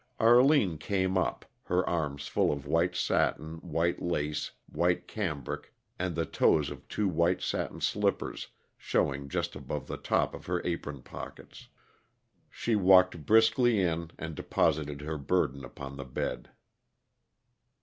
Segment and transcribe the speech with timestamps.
[0.19, 6.25] Arline came up, her arms full of white satin, white lace, white cambric, and the
[6.25, 8.47] toes of two white satin slippers
[8.79, 11.67] showing just above the top of her apron pockets.
[12.49, 16.49] She walked briskly in and deposited her burden upon the bed.